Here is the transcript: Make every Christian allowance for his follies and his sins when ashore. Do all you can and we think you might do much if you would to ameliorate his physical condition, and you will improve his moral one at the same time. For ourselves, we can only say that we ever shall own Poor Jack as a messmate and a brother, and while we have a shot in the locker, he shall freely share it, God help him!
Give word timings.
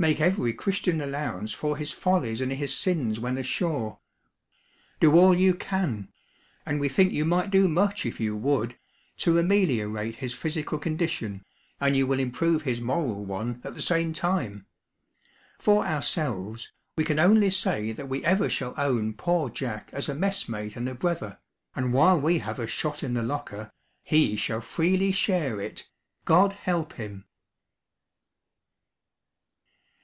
Make 0.00 0.18
every 0.18 0.54
Christian 0.54 1.02
allowance 1.02 1.52
for 1.52 1.76
his 1.76 1.92
follies 1.92 2.40
and 2.40 2.50
his 2.50 2.74
sins 2.74 3.20
when 3.20 3.36
ashore. 3.36 3.98
Do 4.98 5.12
all 5.12 5.34
you 5.36 5.52
can 5.52 6.08
and 6.64 6.80
we 6.80 6.88
think 6.88 7.12
you 7.12 7.26
might 7.26 7.50
do 7.50 7.68
much 7.68 8.06
if 8.06 8.18
you 8.18 8.34
would 8.34 8.78
to 9.18 9.36
ameliorate 9.38 10.16
his 10.16 10.32
physical 10.32 10.78
condition, 10.78 11.44
and 11.80 11.94
you 11.94 12.06
will 12.06 12.18
improve 12.18 12.62
his 12.62 12.80
moral 12.80 13.26
one 13.26 13.60
at 13.62 13.74
the 13.74 13.82
same 13.82 14.14
time. 14.14 14.64
For 15.58 15.84
ourselves, 15.86 16.72
we 16.96 17.04
can 17.04 17.18
only 17.18 17.50
say 17.50 17.92
that 17.92 18.08
we 18.08 18.24
ever 18.24 18.48
shall 18.48 18.72
own 18.78 19.12
Poor 19.12 19.50
Jack 19.50 19.90
as 19.92 20.08
a 20.08 20.14
messmate 20.14 20.76
and 20.76 20.88
a 20.88 20.94
brother, 20.94 21.40
and 21.76 21.92
while 21.92 22.18
we 22.18 22.38
have 22.38 22.58
a 22.58 22.66
shot 22.66 23.02
in 23.02 23.12
the 23.12 23.22
locker, 23.22 23.70
he 24.02 24.36
shall 24.38 24.62
freely 24.62 25.12
share 25.12 25.60
it, 25.60 25.90
God 26.24 26.54
help 26.54 26.94
him! 26.94 27.26